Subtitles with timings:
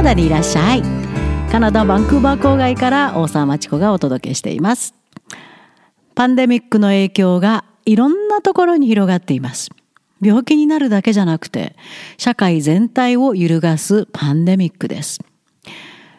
[0.00, 0.82] ナダにいらっしゃい
[1.52, 4.94] カナダバンクーバー郊外から大沢町子がお届けしています。
[6.14, 9.68] パンデミックの影響がいろんなところに広がっています。
[10.22, 11.76] 病気になるだけじゃなくて
[12.16, 15.18] 社会全体を揺るがすパンデミックです。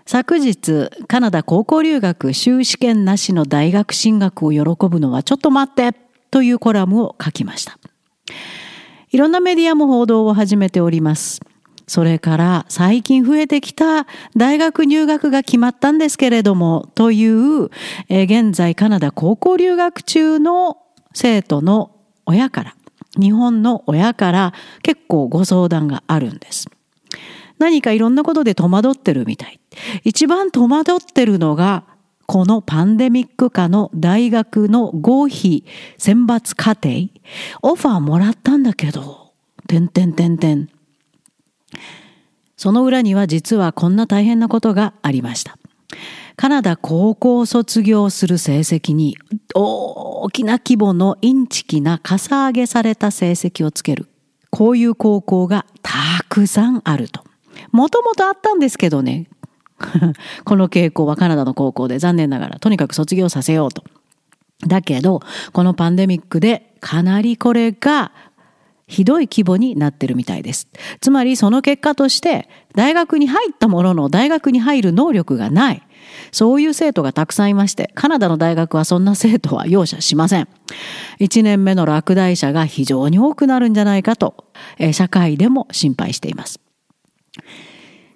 [0.05, 4.59] 昨日カナダ高校留学修士験なしの大学進学を喜
[4.89, 5.97] ぶのはちょっと待って
[6.29, 7.79] というコラムを書きました。
[9.09, 11.41] いろんなメディアも報道を始めております。
[11.87, 17.69] それから最近増えてきた大学入学が決まったんですけれどもという、
[18.09, 20.77] え現在カナダ高校留学中の
[21.13, 21.91] 生徒の
[22.25, 22.75] 親から
[23.19, 26.67] 日本の親から結構ご相談があるんです。
[27.59, 29.59] 何かいろんなことで戸惑ってるみたい。
[30.03, 31.83] 一番戸惑ってるのが
[32.25, 35.65] このパンデミック下の大学の合否
[35.97, 37.09] 選抜課程
[37.61, 39.33] オファーもらったんだけど、
[39.67, 40.69] てんてんてんてん。
[42.57, 45.57] その裏には実はこんな大変なことがありました。
[46.35, 49.17] カナダ高校卒業する成績に
[49.53, 54.07] 大きな規模のインチキなかさ上げされた成績をつける。
[54.49, 55.91] こういう高校がた
[56.29, 57.23] くさんあると。
[57.71, 59.27] もともとあったんですけどね。
[60.45, 63.83] この傾向はカナダの高校で残念ながらとにかく卒業させようと。
[64.67, 65.21] だけど、
[65.53, 68.11] このパンデミックでかなりこれが
[68.91, 70.67] ひどい規模になってるみたいです。
[70.99, 75.81] つまりその結果として大学に入ったものの大学に入る能力がない。
[76.33, 80.49] そういう生徒がたくさんいまして、カナダの大学はそんな生徒は容赦しません。
[81.19, 84.45] 1年目の落第者が非常に多くなるんじゃないかと、
[84.77, 86.59] え社会でも心配しています。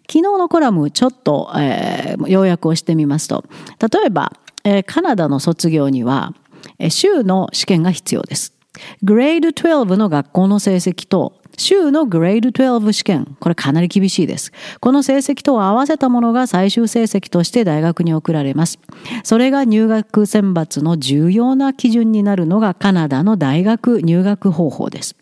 [0.08, 3.46] 昨日のコラムちょっと、えー、要約をしてみますと、
[3.80, 4.34] 例えば、
[4.66, 6.34] えー、カナダの卒業には、
[6.80, 8.55] えー、州の試験が必要です。
[9.04, 14.52] グレード12の学校の成績と州のグレード12試験、これかなり厳しいです。
[14.80, 18.80] この成績と合わせたものが最終成績として大学に送られます。
[19.24, 25.16] それが入学選抜の重要な基準になるのがカナダの大学入学方法です。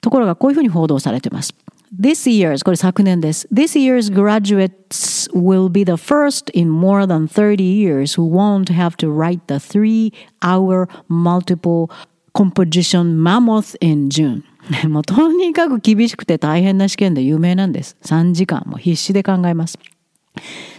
[0.00, 1.54] ところがこういうふうに報道されてます。
[1.92, 3.48] This year's, これ昨年です。
[3.52, 9.10] This year's graduates will be the first in more than 30 years who won't have to
[9.10, 11.90] write the three-hour multiple
[12.32, 14.44] composition mammoth in June.
[14.88, 17.96] もうとにかく厳しくて大変な試験で有名なんです。
[18.02, 19.76] 3時間も必死で考えます。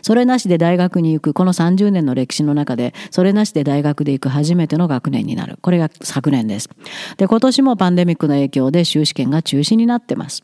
[0.02, 6.70] それなしで大学に行くこの30年の歴史の中でそれなしで大学で行く初めての学年になるこれが昨年です
[7.18, 10.42] で今年もパンデミックの影響で修士験が中止になってます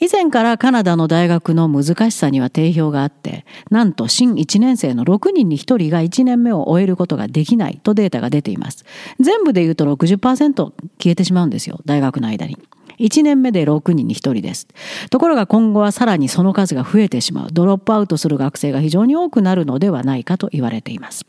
[0.00, 8.84] 以前からカナダの大学の難しさには定評があって、なんと新1年生の6人に1人が1年目を終えることができないとデータが出ています。
[9.18, 10.72] 全部で言うと60%消
[11.06, 12.56] えてしまうんですよ、大学の間に。
[13.00, 14.68] 1年目で6人に1人です。
[15.10, 17.48] ところが今後はさらにその数が増えてしまう。
[17.52, 21.26] ドロップアウトする学生が非常に多くなるのではないかと言われています。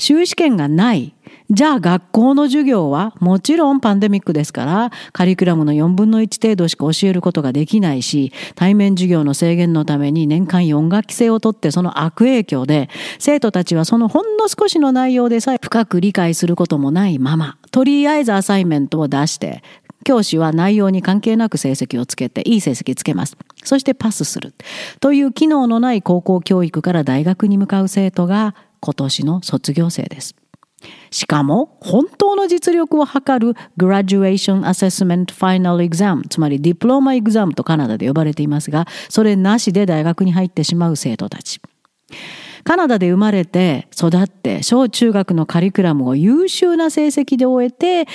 [0.00, 1.14] 修士験がない
[1.50, 19.62] じゃあ学校の授業はもちろんパンデミックですからカリキュラムの4分の1程度しか教えることができないし対面授業の制限のために年間4学期制をとってその悪影響で生徒たちはそのほんの少しの内容でさえ深く理解することもないままとりあえずアサイメントを出して
[20.04, 23.36] 教師は内容に関係なく成績をつけていい成績つけます。
[23.62, 24.54] そしてパスする。
[24.98, 30.34] という機能のない高校教育から大学に向かう生徒が今年の卒業生です。
[31.10, 41.60] しかも、本当の実力を測る Graduation Assessment Final Exam、つまりディプローマエグザムとカナダで呼ばれていますが、それなしで大学に入ってしまう生徒たち。
[42.64, 48.06] カナダで生まれて育って小中学のカリキュラムを優秀な成績で終えて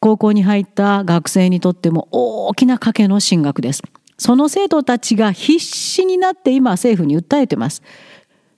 [0.00, 3.82] 高校に入った学生にとっても大きな賭けの進学です。
[4.16, 7.82] その生徒たちが必死になって今政府に訴えてます。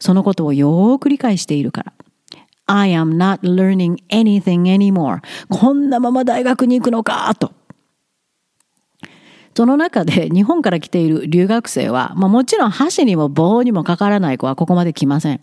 [0.03, 1.93] そのことをよーく理解しているから。
[2.67, 5.21] I am not learning anything anymore.
[5.49, 7.53] こんなまま大学に行くのかと。
[9.55, 15.41] その中で日本から来ている留学生は、まあ、もちろん箸にも棒にもかからない子はここまで来ません。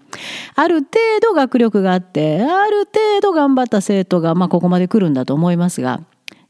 [0.55, 0.89] ある程
[1.21, 6.01] 度学力があって、ある程度頑張った生徒が、まあ、ここまで来るんだと思いますが、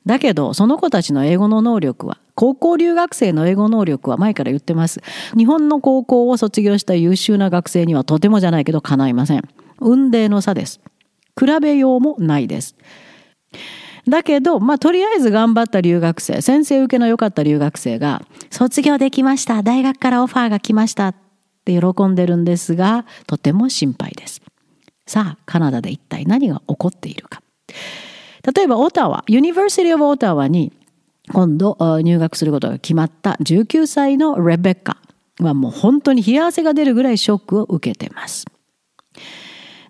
[0.06, 5.01] だけどその子たちの英語の能力は高校留学生の英語能力は前から言ってます。
[5.36, 9.44] 日本の高校を卒業した優秀な学生にはとてもじゃないけど叶いません。
[9.81, 10.80] 運命の差です。
[11.38, 12.75] 比べようもないです。
[14.07, 21.16] だけど、まあ、とりあえず頑張った留学生、先生受けの良かった留学生が、卒業できました、大学からオファーが来ましたっ
[21.66, 24.42] て喜んでるんですが、とても心配です。
[25.06, 27.42] さあ、カナダで一体何が起こっているか。
[28.56, 30.72] 例えば、オタワ、 University of Ottawa に
[31.32, 34.98] 今度入学することが決まった19歳のレベッカ
[35.40, 38.46] はもう本当に冷や汗が出るぐらいショックを受けてます。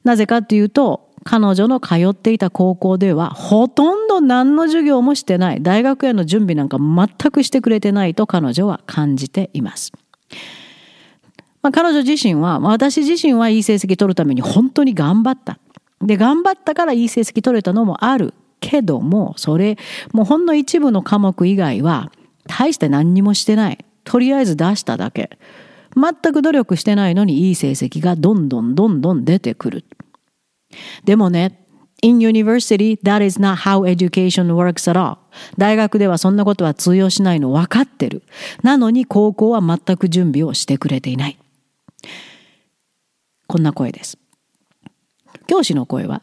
[0.04, 9.92] なぜかというと彼女の通っていた高校ではほとんど何の授業もしてない大学への準備なんか全くしてくれてないと彼女は感じています。
[11.62, 15.60] まあ、彼女自身は私自身はいい成績取るために本当に頑張った。
[16.02, 19.78] で頑張ったからいい成績取れたのもあるけどもそれ
[20.12, 22.12] もうほんの一部の科目以外は
[22.48, 25.38] 大して何にもしてないとりあえず出しただけ
[25.96, 29.86] 全く努力してないのにいい成績がどんどんどんどん出てくる
[31.06, 31.66] でもね
[32.02, 35.18] In university, that is not how education works at all.
[35.58, 38.24] 大学ではそんなことは通用しないの分かってる。
[38.64, 41.38] なのに高校は全く準備をしてくれていない。
[43.48, 44.18] こんな声です。
[45.48, 46.22] 教師の声は、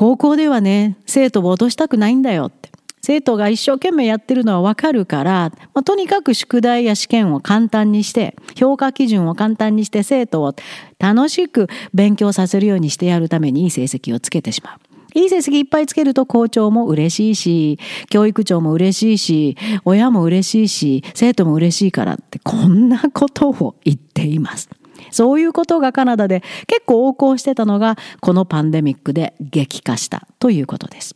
[0.00, 2.70] 高校ではね、生徒を落としたくないんだよって。
[3.02, 10.54] 生徒が一生懸命やってるのはわかるから、まあ、とにかく宿題や試験を簡単にして、評価基準を簡単にして生徒を
[10.98, 14.78] 楽しく勉強させるようにしてやるためにいい成績をつけてしまう。
[15.18, 24.70] いい成績いっぱいつけると校長も嬉しいし、教育長も嬉しいし、親も嬉しいし、生徒も嬉しいからってこんなことを言っています。
[25.10, 31.14] そういうことがカナダで結構横行してたのがこのパンデミックで激化したということです。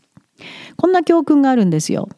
[0.76, 2.08] こんな教訓があるんですよ。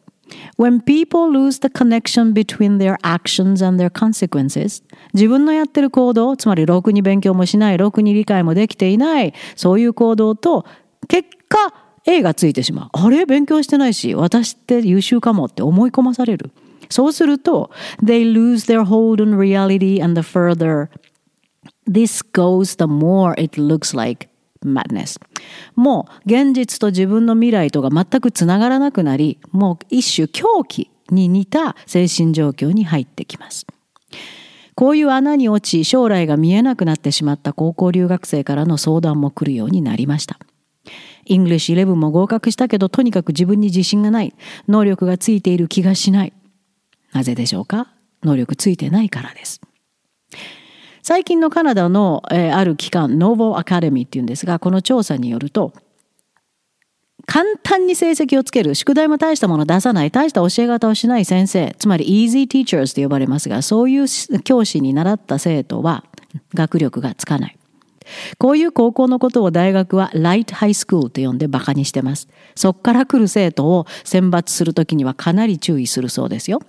[0.57, 4.83] When people lose the connection between their actions and their consequences
[5.13, 10.65] 自分のやってる行動つまりろくに勉強もしないろくに理解もできていないそういう行動と
[11.07, 11.73] 結果
[12.05, 13.25] A がついてしまうあれ？
[13.25, 16.51] 勉強してないし私って優秀かもって思い込まされる
[16.89, 17.71] そうすると
[18.03, 20.89] They lose their hold on reality and the further
[21.89, 24.29] This goes the more it looks like
[24.63, 25.19] madness.
[25.75, 33.65] もう現実と自分の未来とが全くつながらなくなりもう一種狂気に似た精神状況に入ってきます。
[34.75, 40.37] こういう穴に落ち将来が見えなくなってしまった高校留学生からの相談も来るようになりました。
[41.25, 44.35] English 11も合格したけどとにかく自分に自信がない。
[44.67, 46.33] 能力がついている気がしない。
[47.11, 47.87] なぜでしょうか？
[48.23, 49.61] 能力ついてないからです。
[51.07, 55.71] 最近のカナダの、えー、ある機関ノーボアカデミーっていうんですがこの調査によると
[57.25, 64.07] 簡単に成績をつける宿題も大したもの出さない大した教え方をしない先生つまり easy teachers と呼ばれますがそういう
[64.43, 66.03] 教師に習った生徒は
[66.53, 67.57] 学力がつかない。
[68.37, 72.27] こういう高校のことを大学はライトハイスクールと呼んでバカにしてます。
[72.55, 76.59] そこから来る生徒を選抜するときにはかなり注意するそうですよ。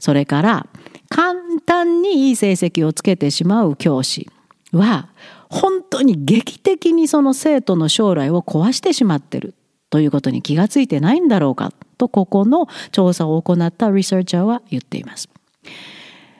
[0.00, 0.66] それから
[1.12, 1.34] 簡
[1.66, 4.30] 単にいい成績をつけてしまう教師
[4.72, 5.10] は
[5.50, 9.54] 本当に劇的にその生徒の将来を壊してしまってる
[9.90, 15.28] ということに気がついてないんだろうかとここの調査を行ったリサーチャーは言っています。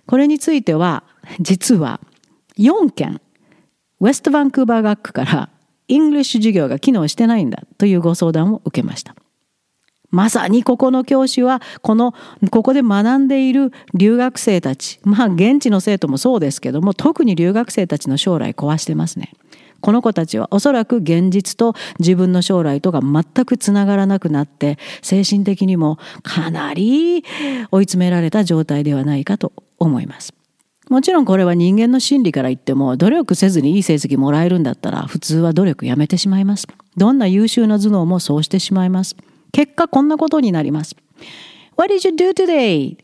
[0.07, 1.05] これについては
[1.39, 2.01] 実は
[2.59, 3.21] 4件
[4.01, 5.51] ウェストバンクーバー学区から
[5.89, 9.15] English 授業が機能してないんだというご相談を受けました。
[10.13, 12.15] まさにここの教師はこの
[12.51, 19.33] ここで学んでいる留学生たちまあ現地の生徒もそうですけども特に留学生たちの将来壊してますね。
[19.81, 27.25] この子たちはおそらく現実と自分の将来とが全くつながらなくなって精神的にもかなり
[27.73, 30.35] 追い詰められた状態ではないかと思います。
[30.89, 36.69] もちろんこれは人間の心理から言っても努力せずにいい成績もらえるんだったら普通は努力やめてしまいます。
[36.97, 39.17] どんな優秀な頭脳もそうしてしまいます。
[39.53, 40.97] 結果こんなことになります。
[41.77, 42.97] What did you do today?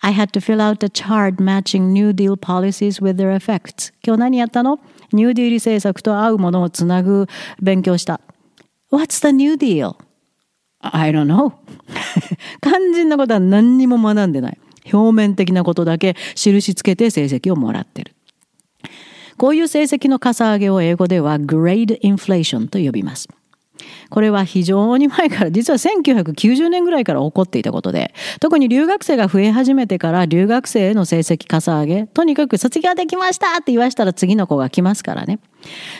[0.00, 3.92] I had to fill out a chart matching New Deal policies with their effects.
[4.04, 4.80] 今日何やったの
[5.12, 7.26] ニューディール政策と合うものをつなぐ
[7.60, 8.20] 勉強した。
[8.90, 9.96] What's the New Deal?
[10.80, 11.52] I don't know.
[12.62, 14.58] 肝心なことは何にも学んでない。
[14.92, 18.14] 表面的なことだけ印つけて成績をもらってる。
[19.36, 23.28] こういう成績のかさ上げを英語では grade inflation と呼びます。
[24.10, 35.38] これは非常に前から実は1990年ぐらいから起こっていたことで特に留学生が増え始めてから留学生への成績かさ上げとにかく卒業できましたって言わしたら次の子が来ますからね。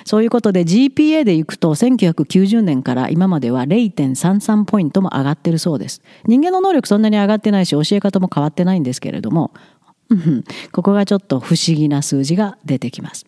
[0.05, 6.03] そういうことで GPA でいくと1990年から今までは0.33ポイントも上がってるそうです。
[6.27, 9.53] 人間の能力そんなに上がってないし教え方も変わってないんですけれども
[10.73, 13.27] ここがちょっと不思議な数字が出てきます。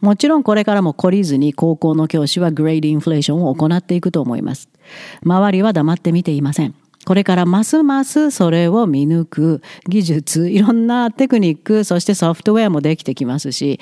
[0.00, 4.68] もちろんこれからも懲りずに高校の教師はグレードインフレーションを行っていくと思います。
[5.24, 6.74] 周りは黙って見ていません。
[7.04, 13.80] これからますますそれを見抜く技術、いろんなテクニック、そしてソフトウェアもできてきますし、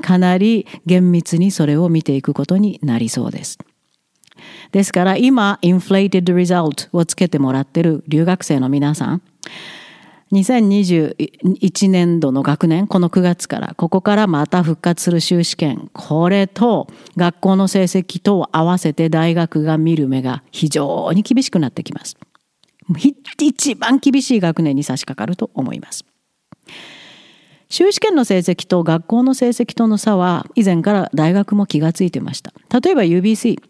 [0.00, 3.58] かなり厳密にそれを見ていくことになりそうです。
[4.70, 9.22] ですから今、inflated result をつけてもらってる留学生の皆さん、
[10.32, 22.16] 2021年度の学年、この9月から、ここからまた復活する修士試験、これと学校の成績と合わせて大学が見る目が非常に厳しくなってきます。
[23.40, 26.04] 一番厳しい学年に差し掛かると思います。
[27.70, 32.52] 修士試験の成績と学校の成績との差は以前から大学も気がついてました。
[32.80, 33.60] 例えば UBC。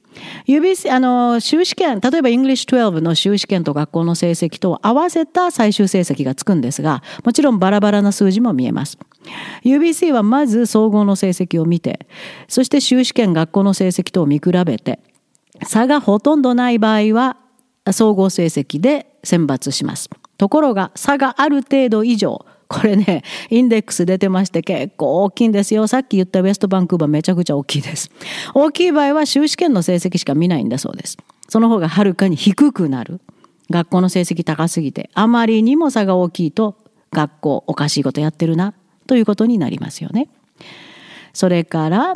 [0.47, 8.99] UBC、あの、修士試験、例えば English 12の修士試験と学校の成績と合わせた最終成績がつくんですが、もちろんバラバラな数字も見えます。
[9.65, 12.07] UBC はまず総合の成績を見て、
[12.47, 15.01] そして修士試験、学校の成績とを見比べて、
[15.65, 17.37] 差がほとんどない場合は、
[17.91, 20.09] 総合成績で選抜します。
[20.37, 25.87] ところが、差がある程度以上、これね、インデックス出てまして結構大きいんですよ。
[25.87, 28.11] さっき言ったウェストバンクーバーめちゃくちゃ大きいです。
[28.55, 31.17] 大きい場合は州試験の成績しか見ないんだそうです。
[31.49, 33.21] その方がはるかに低くなる。
[33.71, 36.77] 学校の成績高すぎて、あまりにも差が大きいと、
[37.11, 38.75] 学校おかしいことやってるな、
[39.07, 40.29] ということになりますよね。
[41.33, 42.15] それから、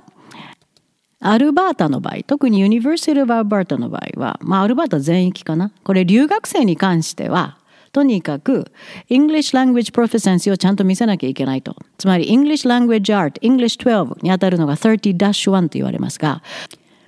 [1.21, 5.71] アルバータの場合、特に University of Alberta の場合は、まあ、アルバータ全域かな。
[5.85, 7.59] これ、留学生に関しては、
[7.92, 8.72] とにかく
[9.11, 11.76] English Language Proficiency をちゃんと見せなきゃいけないと。
[11.99, 16.42] つまり English Language Art English 12にあたるのが30-1と言われますが、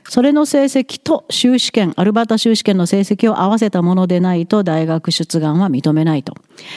[0.08, 6.34] それの成績と修士試験、アルバータ修士試験の成績を合わせたものでないと大学出願は認めないと。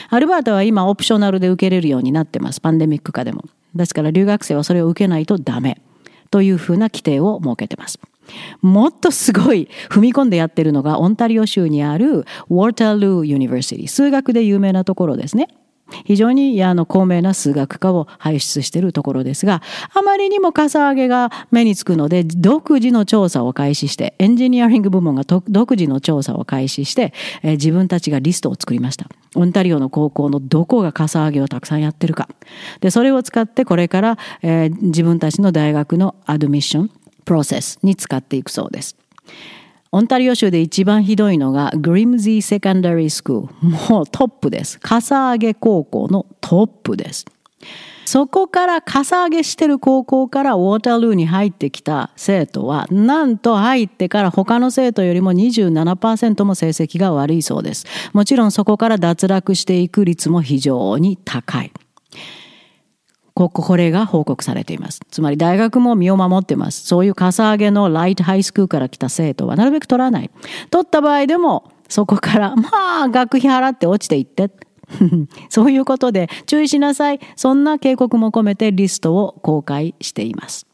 [0.08, 2.60] アルバータは今オプショナルで受けれるようになってます。
[2.60, 3.44] パンデミック下でも。
[3.74, 5.80] ですから留学生はそれを受けないとダメ
[6.30, 8.00] というふうな規定を設けてます。
[8.60, 15.48] もっとすごい踏み込んでやってるのがオンタリオ州にあるウォータールー・ユニバーシティ数学で有名なところですね。
[16.04, 19.62] 非常にあの高名な数学家を輩出しているところですが、
[19.94, 29.06] あまりにもかさ上げが目につくので、独自の調査を開始して、エンジニアリング部門が独自の調査を開始して、えー、自分たちがリストを作りました。
[29.34, 32.28] オンタリオの高校のどこがかさ上げをたくさんやってるか。
[32.80, 36.90] で、それを使ってこれから、えー、自分たちの大学のアドミッション、
[37.28, 38.96] プロセスに使っていくそうです。
[39.92, 43.68] オンタリオ州で一番ひどいのがグリムズィーセカンダリースクール。
[43.90, 44.80] もうトップです。
[44.80, 47.26] 笠上げ高校のトップです。
[48.06, 57.84] そこから笠上げしてる高校からウォータールーに入ってきた生徒は、なんと入ってから他の生徒よりも27%も成績が悪いそうです。
[58.14, 61.72] もちろんそこから脱落していく率も非常に高い。
[63.38, 65.00] ここれが報告されています。
[65.12, 66.84] つまり大学も身を守ってます。
[66.84, 70.30] そういうかさ上げのライトハイスクールから来た生徒はなるべく取らない。
[70.70, 74.50] 取った場合でもそこからまあ学費払って落ちていって。
[75.50, 77.20] そういうことで注意しなさい。
[77.36, 80.66] そんな警告も込めてリストを公開しています。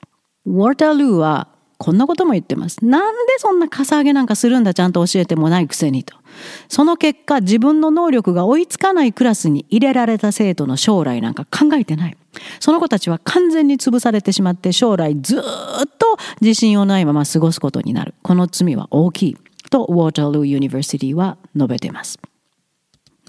[0.46, 2.82] ウォータールーはこんなことも言ってます。
[2.84, 6.16] なんでそんなかさ上げなんかするんだちゃんと教えてもないくせにと。
[6.68, 12.16] その結果自分の能力が追いつかないクラスに入れられた生徒の将来なんか考えてない。
[12.60, 15.40] その子たちは完全に潰されてしまって将来ずっ
[15.98, 18.14] と自信をないまま過ごすことになる。
[18.22, 19.36] この罪は大きい。
[19.70, 22.20] と Waterloo University は述べています。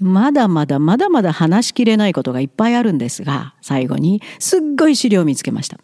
[0.00, 5.78] まだまだまだまだ話しきれないことがいっぱいあるんですが、最後にすっごい資料を見つけました。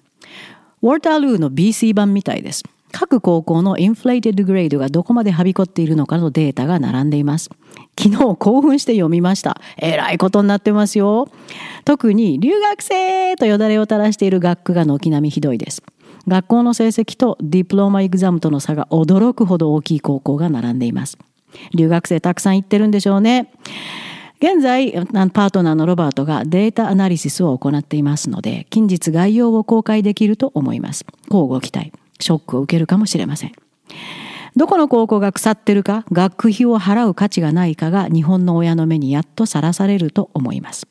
[0.83, 2.63] ウォータールーの BC 版みたいです。
[2.93, 7.51] 各高校の inflated grade がどこまではびこっているのかのデータが並んでいます。
[7.99, 9.61] 昨日興奮して読みました。
[9.79, 11.29] えらいことになってますよ。
[11.85, 15.83] 特に留学生によだれを垂らしている学区が軒並みひどいです。
[16.29, 21.19] 学校の成績とディプローマエグザムとの差が驚くほど大きい高校が並んでいます。
[21.75, 23.53] 留学生たくさん行ってるんでしょうね。
[24.39, 31.07] 現在、パートナーのロバートがデータアナリシスを行っていますので、近日概要を公開できると思います。
[31.31, 31.93] 交互期待。
[32.23, 33.53] ショックを受けるかもしれません。
[34.55, 40.87] どこの高校が腐ってるか、学費を払う価値がないかが日本の親の目にやっとさらされると思います。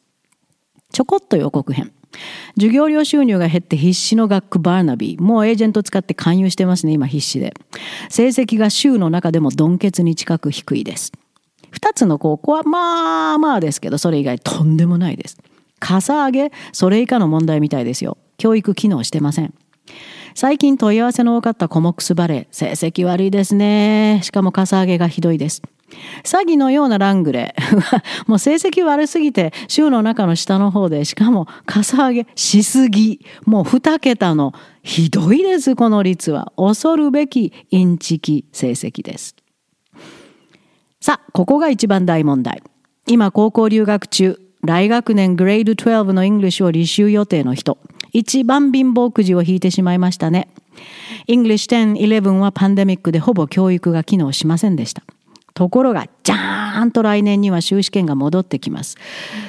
[0.91, 1.91] ちょこっと予告編。
[2.55, 5.21] 授業料収入が減って必死の学区バーナビー。
[5.21, 7.53] もうエージェント使って勧誘してますね、今必死で。
[8.09, 11.11] 成績が州の中でもドンケツに近く低いです。
[11.69, 15.37] 二つの高校はまあまあですけど、それ以外とんでもないです。
[15.79, 18.17] かさ上げ、それ以下の問題みたいですよ。
[18.37, 19.53] 教育機能してません。
[20.33, 24.21] 最近問い合わせの多かったコモックスバレー、成績悪いですね。
[24.23, 25.61] しかもかさ上げがひどいです。
[26.23, 28.01] 詐欺のようなラングレー。
[28.27, 33.25] もう成績悪すぎて、州の中の下の方で、しかもかさ上げしすぎ。
[33.45, 36.53] もう二桁のひどいです、この率は。
[36.55, 39.35] 恐るべきインチキ成績です。
[40.99, 42.63] さあ、ここが一番大問題。
[43.07, 47.79] 今高校留学中、来学年グレード12の English を履修予定の人。
[48.11, 50.47] 一番貧乏くじを引いてしまいましたね。
[51.27, 55.03] English 10、11はパンデミックでほぼ教育が機能しませんでした。
[55.53, 58.97] ところが、じゃーんと来年には修士試験が戻ってきます。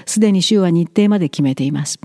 [0.04, 2.00] すでに州は日程まで決めています。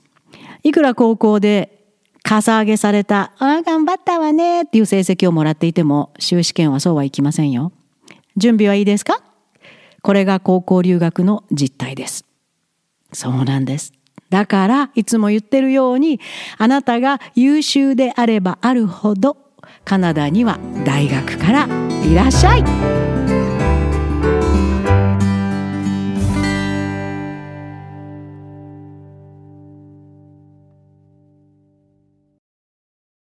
[0.64, 1.86] いくら高校で
[2.22, 7.72] かさ上げされた、ああ、頑張ったわねっていう成績をもらっていても、修士試験はそうはいきませんよ。
[8.36, 9.24] 準備はいいですか？
[10.04, 12.24] これが高校留学の実態です。
[13.12, 13.94] そうなんです。
[14.30, 16.20] だから、いつも言ってるように、
[16.58, 19.38] あなたが優秀であればあるほど、
[19.86, 21.68] カナダには大学から
[22.04, 23.27] いらっしゃい。